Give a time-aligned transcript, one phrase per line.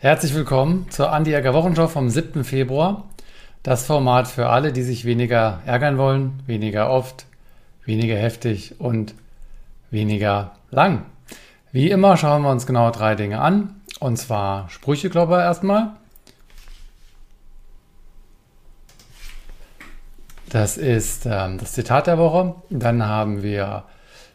[0.00, 2.44] Herzlich willkommen zur Andi Ärger Wochenschau vom 7.
[2.44, 3.08] Februar.
[3.64, 7.26] Das Format für alle, die sich weniger ärgern wollen, weniger oft,
[7.84, 9.16] weniger heftig und
[9.90, 11.04] weniger lang.
[11.72, 13.80] Wie immer schauen wir uns genau drei Dinge an.
[13.98, 15.96] Und zwar Sprücheklopper erstmal.
[20.48, 22.54] Das ist ähm, das Zitat der Woche.
[22.70, 23.82] Dann haben wir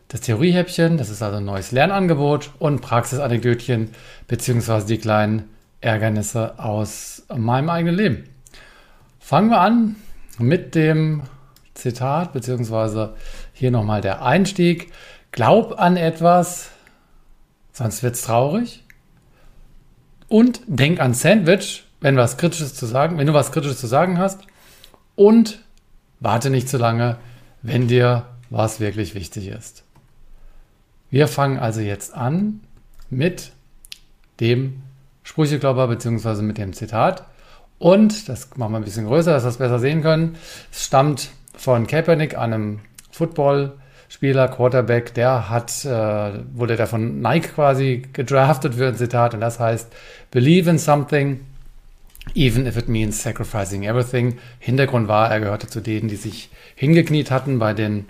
[0.09, 3.91] das Theoriehäppchen, das ist also ein neues Lernangebot und Praxisanekdötchen
[4.27, 5.52] beziehungsweise die kleinen
[5.83, 8.23] Ärgernisse aus meinem eigenen Leben.
[9.19, 9.95] Fangen wir an
[10.37, 11.23] mit dem
[11.73, 13.15] Zitat beziehungsweise
[13.53, 14.91] hier nochmal der Einstieg.
[15.31, 16.69] Glaub an etwas,
[17.71, 18.83] sonst wird's traurig.
[20.27, 24.17] Und denk an Sandwich, wenn was Kritisches zu sagen, wenn du was Kritisches zu sagen
[24.17, 24.41] hast.
[25.15, 25.59] Und
[26.19, 27.17] warte nicht zu lange,
[27.61, 29.83] wenn dir was wirklich wichtig ist.
[31.09, 32.61] Wir fangen also jetzt an
[33.09, 33.51] mit
[34.39, 34.81] dem
[35.23, 36.41] Sprücheklopper bzw.
[36.41, 37.25] mit dem Zitat.
[37.79, 40.37] Und, das machen wir ein bisschen größer, dass wir es besser sehen können,
[40.71, 42.79] es stammt von Kaepernick, einem
[43.11, 49.41] Footballspieler, Quarterback, der hat, äh, wurde der von Nike quasi gedraftet für ein Zitat und
[49.41, 49.91] das heißt,
[50.31, 51.41] believe in something,
[52.35, 54.37] even if it means sacrificing everything.
[54.59, 58.05] Hintergrund war, er gehörte zu denen, die sich hingekniet hatten bei den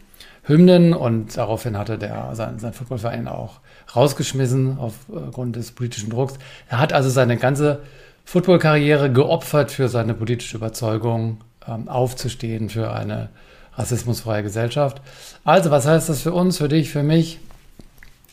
[0.46, 3.60] Hymnen und daraufhin hatte der sein, sein Footballverein auch
[3.96, 6.36] rausgeschmissen aufgrund des politischen Drucks.
[6.70, 7.82] Er hat also seine ganze
[8.26, 13.30] Footballkarriere geopfert für seine politische Überzeugung, ähm, aufzustehen für eine
[13.76, 15.02] rassismusfreie Gesellschaft.
[15.44, 17.40] Also, was heißt das für uns, für dich, für mich?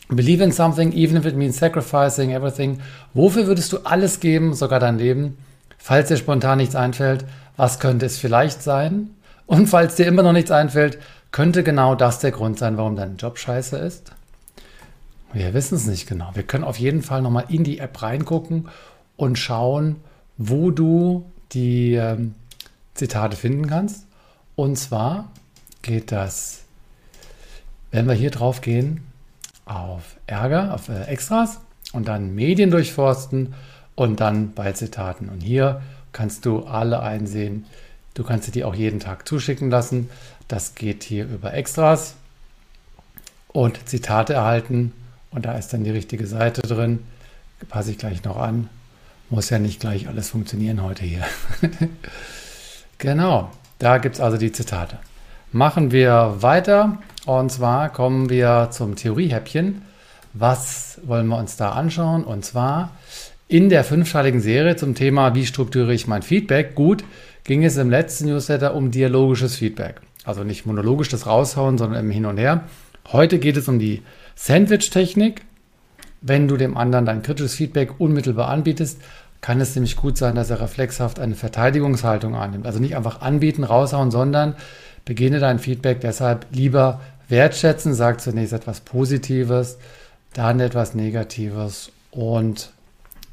[0.08, 2.80] Believe in something, even if it means sacrificing everything.
[3.14, 5.38] Wofür würdest du alles geben, sogar dein Leben?
[5.78, 7.24] Falls dir spontan nichts einfällt,
[7.56, 9.10] was könnte es vielleicht sein?
[9.46, 10.98] Und falls dir immer noch nichts einfällt,
[11.30, 14.12] könnte genau das der Grund sein, warum dein Job scheiße ist?
[15.32, 16.30] Wir wissen es nicht genau.
[16.34, 18.68] Wir können auf jeden Fall nochmal in die App reingucken
[19.16, 19.96] und schauen,
[20.36, 22.34] wo du die ähm,
[22.94, 24.06] Zitate finden kannst.
[24.56, 25.30] Und zwar
[25.82, 26.64] geht das,
[27.90, 29.06] wenn wir hier drauf gehen,
[29.64, 31.60] auf Ärger, auf äh, Extras
[31.92, 33.54] und dann Medien durchforsten
[33.94, 35.28] und dann bei Zitaten.
[35.28, 37.66] Und hier kannst du alle einsehen.
[38.14, 40.10] Du kannst dir die auch jeden Tag zuschicken lassen.
[40.48, 42.16] Das geht hier über Extras
[43.48, 44.92] und Zitate erhalten.
[45.30, 47.00] Und da ist dann die richtige Seite drin.
[47.68, 48.68] Passe ich gleich noch an.
[49.28, 51.24] Muss ja nicht gleich alles funktionieren heute hier.
[52.98, 54.98] genau, da gibt es also die Zitate.
[55.52, 56.98] Machen wir weiter.
[57.26, 59.82] Und zwar kommen wir zum Theoriehäppchen.
[60.32, 62.24] Was wollen wir uns da anschauen?
[62.24, 62.90] Und zwar
[63.46, 66.74] in der fünfteiligen Serie zum Thema, wie strukturiere ich mein Feedback?
[66.74, 67.04] Gut,
[67.44, 70.00] ging es im letzten Newsletter um dialogisches Feedback.
[70.24, 72.64] Also nicht monologisch das raushauen, sondern im Hin und Her.
[73.12, 74.02] Heute geht es um die
[74.42, 75.42] Sandwich-Technik.
[76.22, 78.98] Wenn du dem anderen dein kritisches Feedback unmittelbar anbietest,
[79.42, 82.66] kann es nämlich gut sein, dass er reflexhaft eine Verteidigungshaltung annimmt.
[82.66, 84.54] Also nicht einfach anbieten, raushauen, sondern
[85.04, 89.76] beginne dein Feedback deshalb lieber wertschätzen, sag zunächst etwas Positives,
[90.32, 92.70] dann etwas Negatives und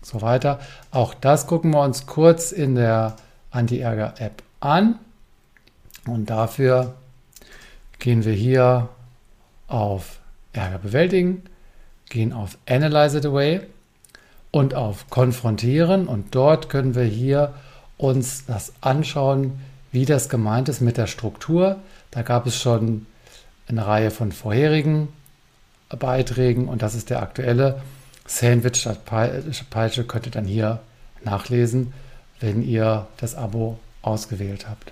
[0.01, 0.59] so weiter.
[0.91, 3.15] Auch das gucken wir uns kurz in der
[3.51, 4.99] Anti-Ärger-App an.
[6.05, 6.95] Und dafür
[7.97, 8.89] gehen wir hier
[9.67, 10.19] auf
[10.57, 11.43] Ärger bewältigen,
[12.09, 13.61] gehen auf Analyze it away
[14.51, 16.07] und auf Konfrontieren.
[16.07, 17.53] Und dort können wir hier
[17.97, 19.59] uns das anschauen,
[19.91, 21.77] wie das gemeint ist mit der Struktur.
[22.11, 23.05] Da gab es schon
[23.67, 25.09] eine Reihe von vorherigen
[25.89, 27.81] Beiträgen und das ist der aktuelle.
[28.25, 30.79] Sandwich statt Peitsche könnt ihr dann hier
[31.23, 31.93] nachlesen,
[32.39, 34.91] wenn ihr das Abo ausgewählt habt.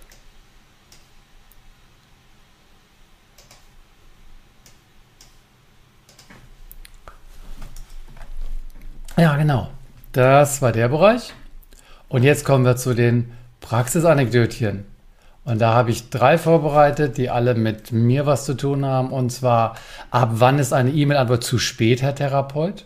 [9.17, 9.69] Ja, genau.
[10.11, 11.33] Das war der Bereich.
[12.09, 13.31] Und jetzt kommen wir zu den
[13.61, 14.85] Praxisanekdötchen.
[15.45, 19.11] Und da habe ich drei vorbereitet, die alle mit mir was zu tun haben.
[19.11, 19.75] Und zwar,
[20.11, 22.85] ab wann ist eine E-Mail-Antwort zu spät, Herr Therapeut?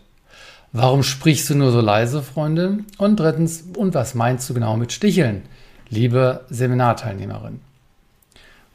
[0.71, 2.85] Warum sprichst du nur so leise, Freundin?
[2.99, 5.43] Und drittens, und was meinst du genau mit Sticheln,
[5.89, 7.61] liebe Seminarteilnehmerin?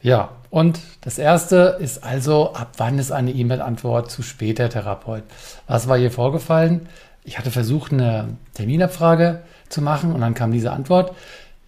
[0.01, 5.23] Ja, und das erste ist also, ab wann ist eine E-Mail-Antwort zu spät, Herr Therapeut?
[5.67, 6.87] Was war hier vorgefallen?
[7.25, 11.15] Ich hatte versucht, eine Terminabfrage zu machen und dann kam diese Antwort.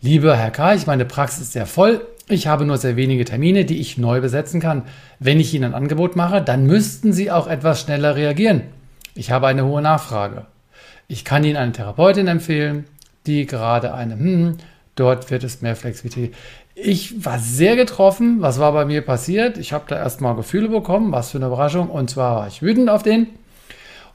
[0.01, 2.05] Lieber Herr Karch, meine Praxis ist sehr voll.
[2.29, 4.83] Ich habe nur sehr wenige Termine, die ich neu besetzen kann.
[5.19, 8.61] Wenn ich Ihnen ein Angebot mache, dann müssten Sie auch etwas schneller reagieren.
[9.15, 10.45] Ich habe eine hohe Nachfrage.
[11.07, 12.85] Ich kann Ihnen eine Therapeutin empfehlen,
[13.25, 14.57] die gerade eine, hm,
[14.95, 16.35] dort wird es mehr Flexibilität.
[16.75, 18.41] Ich war sehr getroffen.
[18.41, 19.57] Was war bei mir passiert?
[19.57, 21.11] Ich habe da erstmal Gefühle bekommen.
[21.11, 21.89] Was für eine Überraschung.
[21.89, 23.27] Und zwar war ich wütend auf den.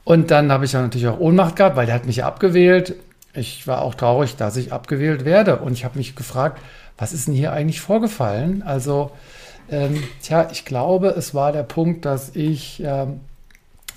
[0.03, 2.95] Und dann habe ich ja natürlich auch Ohnmacht gehabt, weil der hat mich ja abgewählt.
[3.33, 5.57] ich war auch traurig, dass ich abgewählt werde.
[5.57, 6.59] Und ich habe mich gefragt,
[6.97, 8.63] was ist denn hier eigentlich vorgefallen?
[8.63, 9.11] Also,
[9.71, 13.21] ähm, tja, ich glaube, es war der Punkt, dass ich ähm,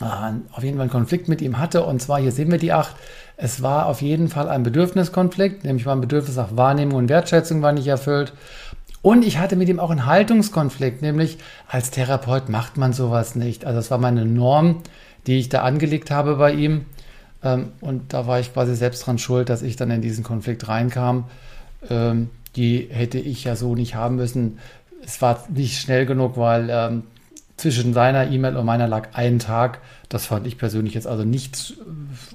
[0.00, 1.84] auf jeden Fall einen Konflikt mit ihm hatte.
[1.84, 2.96] Und zwar, hier sehen wir die acht.
[3.36, 7.72] Es war auf jeden Fall ein Bedürfniskonflikt, nämlich mein Bedürfnis nach Wahrnehmung und Wertschätzung war
[7.72, 8.32] nicht erfüllt.
[9.02, 11.38] Und ich hatte mit ihm auch einen Haltungskonflikt, nämlich
[11.68, 13.64] als Therapeut macht man sowas nicht.
[13.64, 14.82] Also das war meine Norm,
[15.26, 16.86] die ich da angelegt habe bei ihm.
[17.42, 20.68] Ähm, und da war ich quasi selbst dran schuld, dass ich dann in diesen Konflikt
[20.68, 21.24] reinkam.
[21.88, 24.58] Ähm, die hätte ich ja so nicht haben müssen.
[25.04, 27.02] Es war nicht schnell genug, weil ähm,
[27.56, 29.80] zwischen seiner E-Mail und meiner lag ein Tag.
[30.08, 31.74] Das fand ich persönlich jetzt also nicht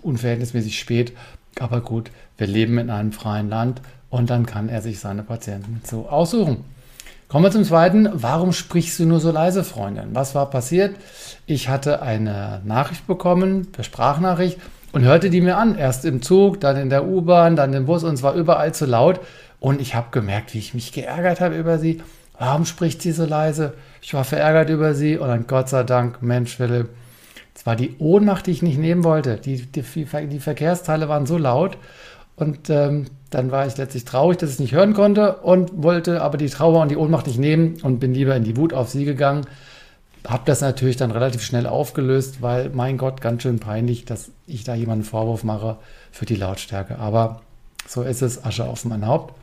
[0.01, 1.13] unverhältnismäßig spät.
[1.59, 5.81] Aber gut, wir leben in einem freien Land und dann kann er sich seine Patienten
[5.85, 6.63] so aussuchen.
[7.31, 8.09] Kommen wir zum zweiten.
[8.11, 10.09] Warum sprichst du nur so leise, Freundin?
[10.13, 10.97] Was war passiert?
[11.45, 14.59] Ich hatte eine Nachricht bekommen, per Sprachnachricht,
[14.91, 15.77] und hörte die mir an.
[15.77, 18.85] Erst im Zug, dann in der U-Bahn, dann im Bus und es war überall zu
[18.85, 19.21] laut.
[19.61, 22.01] Und ich habe gemerkt, wie ich mich geärgert habe über sie.
[22.37, 23.75] Warum spricht sie so leise?
[24.01, 26.89] Ich war verärgert über sie und dann Gott sei Dank, Mensch, Philipp,
[27.55, 29.37] es war die Ohnmacht, die ich nicht nehmen wollte.
[29.37, 31.77] Die, die, die Verkehrsteile waren so laut
[32.41, 36.21] und ähm, dann war ich letztlich traurig, dass ich es nicht hören konnte und wollte
[36.21, 38.89] aber die Trauer und die Ohnmacht nicht nehmen und bin lieber in die Wut auf
[38.89, 39.45] sie gegangen.
[40.27, 44.63] Hab das natürlich dann relativ schnell aufgelöst, weil mein Gott, ganz schön peinlich, dass ich
[44.63, 45.77] da jemanden Vorwurf mache
[46.11, 46.99] für die Lautstärke.
[46.99, 47.41] Aber
[47.87, 49.33] so ist es, Asche auf mein Haupt.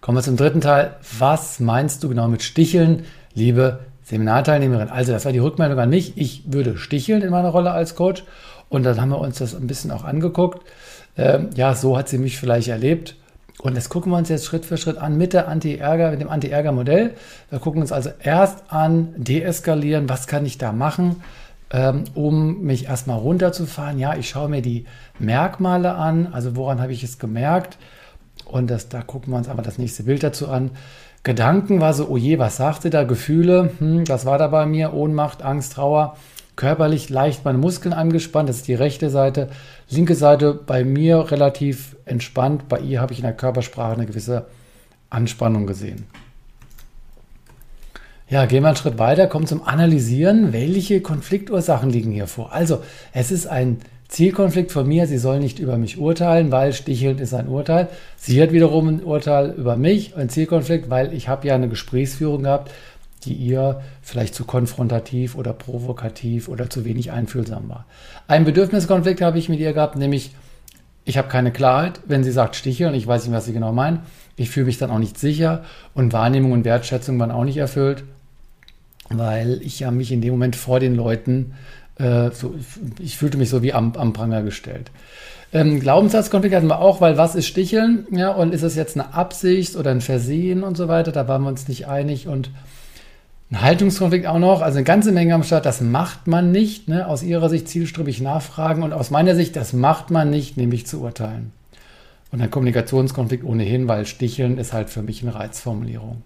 [0.00, 0.96] Kommen wir zum dritten Teil.
[1.18, 4.88] Was meinst du genau mit Sticheln, liebe Seminarteilnehmerin?
[4.88, 6.18] Also, das war die Rückmeldung an mich.
[6.18, 8.24] Ich würde sticheln in meiner Rolle als Coach.
[8.68, 10.66] Und dann haben wir uns das ein bisschen auch angeguckt.
[11.16, 13.16] Ähm, ja, so hat sie mich vielleicht erlebt.
[13.58, 16.28] Und das gucken wir uns jetzt Schritt für Schritt an mit der Anti-Ärger, mit dem
[16.28, 17.14] Anti-Ärger-Modell.
[17.50, 21.22] Wir gucken uns also erst an, deeskalieren, was kann ich da machen,
[21.70, 23.98] ähm, um mich erstmal runterzufahren.
[23.98, 24.86] Ja, ich schaue mir die
[25.18, 27.78] Merkmale an, also woran habe ich es gemerkt.
[28.44, 30.72] Und das, da gucken wir uns aber das nächste Bild dazu an.
[31.22, 33.04] Gedanken war so, oh je, was sagt sie da?
[33.04, 34.92] Gefühle, hm, was war da bei mir?
[34.92, 36.16] Ohnmacht, Angst, Trauer
[36.56, 38.48] körperlich leicht meine Muskeln angespannt.
[38.48, 39.48] Das ist die rechte Seite.
[39.88, 42.68] Linke Seite bei mir relativ entspannt.
[42.68, 44.46] Bei ihr habe ich in der Körpersprache eine gewisse
[45.10, 46.06] Anspannung gesehen.
[48.28, 50.52] Ja, gehen wir einen Schritt weiter, kommen zum Analysieren.
[50.52, 52.52] Welche Konfliktursachen liegen hier vor?
[52.52, 55.06] Also, es ist ein Zielkonflikt von mir.
[55.06, 57.88] Sie soll nicht über mich urteilen, weil stichelnd ist ein Urteil.
[58.16, 62.44] Sie hat wiederum ein Urteil über mich, ein Zielkonflikt, weil ich habe ja eine Gesprächsführung
[62.44, 62.70] gehabt
[63.24, 67.86] die ihr vielleicht zu konfrontativ oder provokativ oder zu wenig einfühlsam war.
[68.28, 70.32] Ein Bedürfniskonflikt habe ich mit ihr gehabt, nämlich
[71.04, 73.72] ich habe keine Klarheit, wenn sie sagt Stiche und ich weiß nicht, was sie genau
[73.72, 74.00] meint.
[74.36, 78.04] Ich fühle mich dann auch nicht sicher und Wahrnehmung und Wertschätzung waren auch nicht erfüllt,
[79.10, 81.54] weil ich ja mich in dem Moment vor den Leuten,
[81.98, 82.54] äh, so,
[82.98, 84.90] ich fühlte mich so wie am, am Pranger gestellt.
[85.52, 88.08] Ähm, Glaubenssatzkonflikt hatten wir auch, weil was ist Sticheln?
[88.10, 91.12] Ja, und ist es jetzt eine Absicht oder ein Versehen und so weiter?
[91.12, 92.50] Da waren wir uns nicht einig und
[93.54, 96.88] ein Haltungskonflikt auch noch, also eine ganze Menge am Start, das macht man nicht.
[96.88, 97.06] Ne?
[97.06, 101.00] Aus ihrer Sicht zielstrebig nachfragen und aus meiner Sicht, das macht man nicht, nämlich zu
[101.00, 101.52] urteilen.
[102.32, 106.22] Und ein Kommunikationskonflikt ohnehin, weil Sticheln ist halt für mich eine Reizformulierung.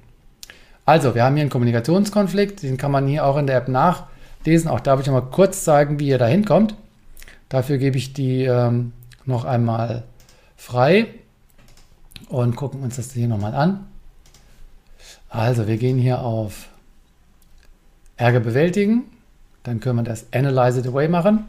[0.87, 4.71] Also, wir haben hier einen Kommunikationskonflikt, den kann man hier auch in der App nachlesen.
[4.71, 6.77] Auch da will ich mal kurz zeigen, wie ihr da hinkommt.
[7.51, 8.93] Dafür gebe ich die ähm,
[9.27, 10.05] noch einmal
[10.57, 11.09] frei
[12.31, 13.87] und gucken uns das hier nochmal an.
[15.29, 16.69] Also, wir gehen hier auf
[18.19, 19.05] Ärger bewältigen,
[19.63, 21.46] dann können wir das Analyze it away machen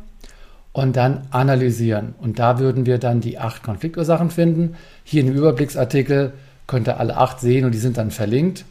[0.72, 2.16] und dann analysieren.
[2.20, 4.76] Und da würden wir dann die acht Konfliktursachen finden.
[5.04, 6.34] Hier im Überblicksartikel
[6.68, 8.66] könnt ihr alle acht sehen und die sind dann verlinkt.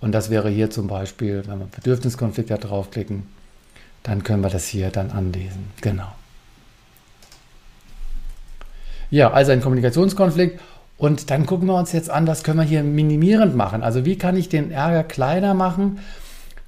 [0.00, 3.24] Und das wäre hier zum Beispiel, wenn wir Bedürfniskonflikte draufklicken,
[4.02, 5.70] dann können wir das hier dann anlesen.
[5.80, 6.12] Genau.
[9.10, 10.60] Ja, also ein Kommunikationskonflikt.
[10.96, 13.82] Und dann gucken wir uns jetzt an, was können wir hier minimierend machen.
[13.82, 15.98] Also wie kann ich den Ärger kleiner machen?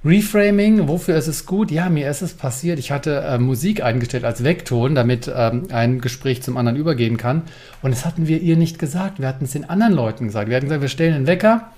[0.05, 1.71] Reframing, wofür ist es gut?
[1.71, 2.77] Ja, mir ist es passiert.
[2.77, 7.43] Ich hatte äh, Musik eingestellt als Vekton, damit ähm, ein Gespräch zum anderen übergehen kann.
[7.81, 9.21] Und das hatten wir ihr nicht gesagt.
[9.21, 10.49] Wir hatten es den anderen Leuten gesagt.
[10.49, 11.69] Wir hatten gesagt, wir stellen einen Wecker,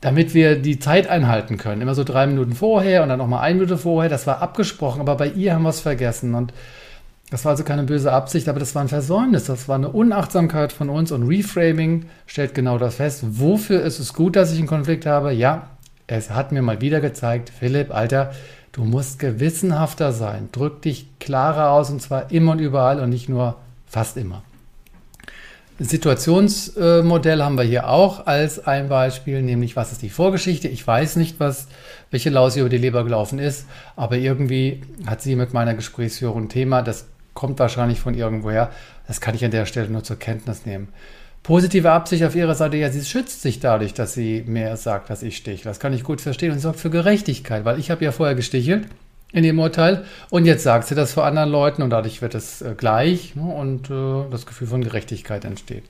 [0.00, 1.82] damit wir die Zeit einhalten können.
[1.82, 4.10] Immer so drei Minuten vorher und dann nochmal eine Minute vorher.
[4.10, 6.34] Das war abgesprochen, aber bei ihr haben wir es vergessen.
[6.34, 6.52] Und
[7.30, 9.44] das war also keine böse Absicht, aber das war ein Versäumnis.
[9.44, 11.12] Das war eine Unachtsamkeit von uns.
[11.12, 13.20] Und Reframing stellt genau das fest.
[13.38, 15.32] Wofür ist es gut, dass ich einen Konflikt habe?
[15.32, 15.68] Ja,
[16.06, 18.32] es hat mir mal wieder gezeigt, Philipp, Alter,
[18.72, 20.48] du musst gewissenhafter sein.
[20.52, 24.42] Drück dich klarer aus und zwar immer und überall und nicht nur fast immer.
[25.78, 30.68] Situationsmodell haben wir hier auch als ein Beispiel, nämlich was ist die Vorgeschichte?
[30.68, 31.68] Ich weiß nicht, was,
[32.10, 36.48] welche Laus über die Leber gelaufen ist, aber irgendwie hat sie mit meiner Gesprächsführung ein
[36.48, 38.70] Thema, das kommt wahrscheinlich von irgendwoher.
[39.06, 40.88] Das kann ich an der Stelle nur zur Kenntnis nehmen.
[41.46, 45.22] Positive Absicht auf ihrer Seite, ja, sie schützt sich dadurch, dass sie mir sagt, dass
[45.22, 45.62] ich stiche.
[45.62, 48.88] Das kann ich gut verstehen und sorgt für Gerechtigkeit, weil ich habe ja vorher gestichelt
[49.32, 52.62] in dem Urteil und jetzt sagt sie das vor anderen Leuten und dadurch wird es
[52.62, 55.84] äh, gleich ne, und äh, das Gefühl von Gerechtigkeit entsteht.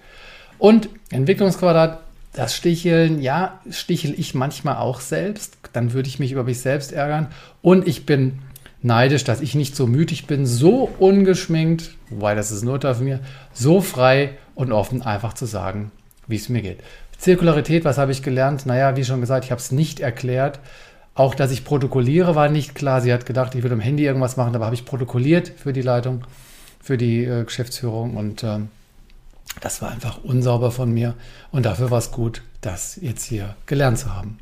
[0.58, 2.02] Und Entwicklungsquadrat,
[2.34, 6.92] das Sticheln, ja, stichel ich manchmal auch selbst, dann würde ich mich über mich selbst
[6.92, 7.28] ärgern
[7.62, 8.40] und ich bin
[8.82, 13.04] neidisch, dass ich nicht so mütig bin, so ungeschminkt, wobei das ist ein Urteil von
[13.04, 13.20] mir,
[13.54, 15.92] so frei und offen einfach zu sagen,
[16.26, 16.80] wie es mir geht.
[17.18, 18.66] Zirkularität, was habe ich gelernt?
[18.66, 20.58] Naja, wie schon gesagt, ich habe es nicht erklärt.
[21.14, 23.00] Auch, dass ich protokolliere, war nicht klar.
[23.00, 25.82] Sie hat gedacht, ich würde am Handy irgendwas machen, aber habe ich protokolliert für die
[25.82, 26.24] Leitung,
[26.82, 28.68] für die äh, Geschäftsführung und ähm,
[29.60, 31.14] das war einfach unsauber von mir
[31.50, 34.38] und dafür war es gut, das jetzt hier gelernt zu haben.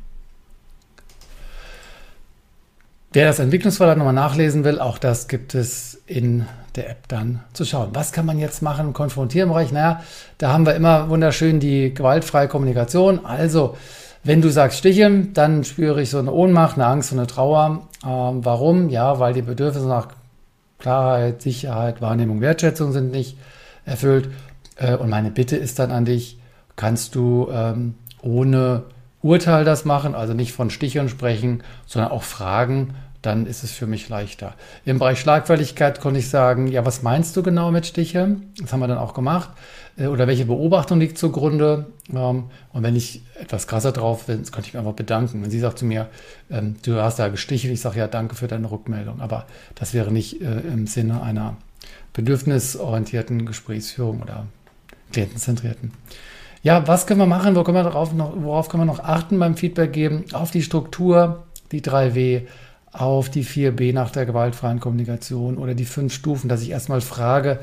[3.15, 7.63] Wer das Entwicklungsverlag nochmal nachlesen will, auch das gibt es in der App dann zu
[7.63, 7.91] schauen.
[7.93, 9.71] Was kann man jetzt machen im Konfrontierenbereich?
[9.71, 10.03] Naja,
[10.37, 13.25] da haben wir immer wunderschön die gewaltfreie Kommunikation.
[13.25, 13.77] Also,
[14.25, 17.87] wenn du sagst sticheln, dann spüre ich so eine Ohnmacht, eine Angst und eine Trauer.
[18.05, 18.89] Ähm, warum?
[18.89, 20.09] Ja, weil die Bedürfnisse nach
[20.79, 23.37] Klarheit, Sicherheit, Wahrnehmung, Wertschätzung sind nicht
[23.85, 24.27] erfüllt.
[24.75, 26.37] Äh, und meine Bitte ist dann an dich,
[26.75, 28.83] kannst du ähm, ohne
[29.21, 32.93] Urteil das machen, also nicht von Sticheln sprechen, sondern auch fragen,
[33.25, 34.53] dann ist es für mich leichter.
[34.85, 38.37] Im Bereich Schlagfertigkeit konnte ich sagen, ja, was meinst du genau mit Stiche?
[38.59, 39.49] Das haben wir dann auch gemacht.
[39.97, 41.87] Äh, oder welche Beobachtung liegt zugrunde?
[42.13, 45.41] Ähm, und wenn ich etwas krasser drauf bin, könnte ich mich einfach bedanken.
[45.41, 46.07] Wenn sie sagt zu mir,
[46.49, 49.21] ähm, du hast da gestichelt, ich sage ja, danke für deine Rückmeldung.
[49.21, 51.57] Aber das wäre nicht äh, im Sinne einer
[52.13, 54.45] bedürfnisorientierten Gesprächsführung oder
[55.11, 55.91] klientenzentrierten.
[56.63, 57.55] Ja, was können wir machen?
[57.55, 60.25] Worauf können wir noch achten beim Feedback geben?
[60.33, 62.41] Auf die Struktur, die 3W,
[62.99, 67.59] auf die 4b nach der gewaltfreien Kommunikation oder die fünf Stufen, dass ich erstmal frage,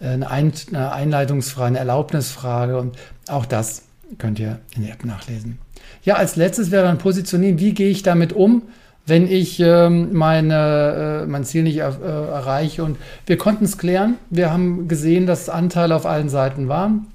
[0.00, 2.96] äh, eine, Ein eine Einleitungsfrage, eine Erlaubnisfrage und
[3.28, 3.82] auch das
[4.18, 5.58] könnt ihr in der App nachlesen.
[6.02, 8.62] Ja, als letztes wäre dann positionieren, wie gehe ich damit um,
[9.06, 12.82] wenn ich ähm, meine, äh, mein Ziel nicht äh, erreiche.
[12.82, 14.16] Und wir konnten es klären.
[14.30, 17.06] Wir haben gesehen, dass Anteile auf allen Seiten waren.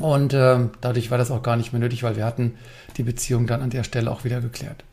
[0.00, 2.54] Und äh, dadurch war das auch gar nicht mehr nötig, weil wir hatten
[2.96, 4.84] die Beziehung dann an der Stelle auch wieder geklärt.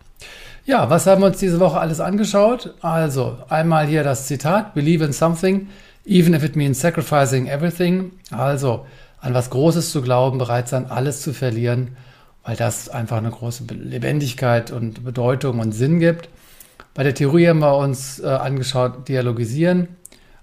[0.70, 2.76] Ja, was haben wir uns diese Woche alles angeschaut?
[2.82, 5.68] Also einmal hier das Zitat, Believe in something,
[6.06, 8.12] even if it means sacrificing everything.
[8.30, 8.86] Also
[9.20, 11.98] an was Großes zu glauben, bereit sein, alles zu verlieren,
[12.44, 16.30] weil das einfach eine große Lebendigkeit und Bedeutung und Sinn gibt.
[16.94, 19.88] Bei der Theorie haben wir uns äh, angeschaut, dialogisieren.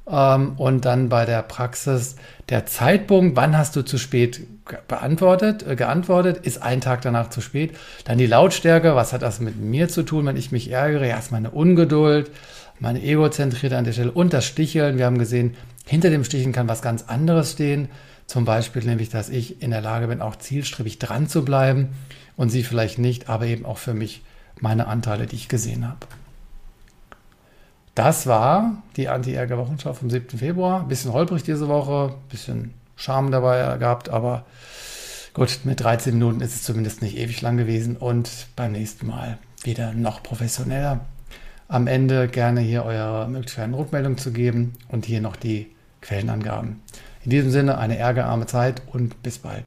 [0.09, 2.17] Ähm, und dann bei der Praxis
[2.49, 4.47] der Zeitpunkt, wann hast du zu spät
[4.89, 7.77] beantwortet, äh, geantwortet, ist ein Tag danach zu spät.
[8.05, 11.09] Dann die Lautstärke, was hat das mit mir zu tun, wenn ich mich ärgere?
[11.09, 12.31] Ja, ist meine Ungeduld,
[12.79, 14.99] meine Egozentrierte an der Stelle und das Sticheln.
[14.99, 17.89] Wir haben gesehen, hinter dem Sticheln kann was ganz anderes stehen.
[18.27, 21.91] Zum Beispiel nämlich, dass ich in der Lage bin, auch zielstrebig dran zu bleiben
[22.37, 24.23] und sie vielleicht nicht, aber eben auch für mich
[24.61, 26.07] meine Anteile, die ich gesehen habe.
[27.97, 30.39] Das war die Anti-Ärger-Wochenschau vom 7.
[30.39, 30.87] Februar.
[30.87, 34.45] Bisschen holprig diese Woche, bisschen Charme dabei gehabt, aber
[35.33, 39.39] gut, mit 13 Minuten ist es zumindest nicht ewig lang gewesen und beim nächsten Mal
[39.63, 41.01] wieder noch professioneller.
[41.69, 45.69] Am Ende gerne hier eure Möglichkeiten, Rückmeldung zu geben und hier noch die
[46.03, 46.83] Quellenangaben.
[47.25, 49.55] In diesem Sinne eine ärgerarme Zeit und bis bald.